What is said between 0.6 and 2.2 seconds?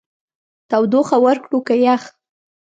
تودوخه ورکړو که يخ؟